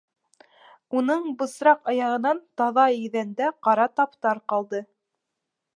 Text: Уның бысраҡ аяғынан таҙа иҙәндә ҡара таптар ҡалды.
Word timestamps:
Уның 1.01 1.21
бысраҡ 1.41 1.91
аяғынан 1.93 2.41
таҙа 2.63 2.87
иҙәндә 3.05 3.53
ҡара 3.67 3.87
таптар 4.01 4.43
ҡалды. 4.55 4.85